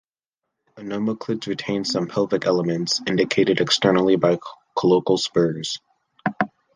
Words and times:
Anomochilids 0.77 1.45
retain 1.45 1.85
some 1.85 2.07
pelvic 2.07 2.47
elements, 2.47 2.99
indicated 3.05 3.61
externally 3.61 4.15
by 4.15 4.39
cloacal 4.75 5.19
spurs. 5.19 5.77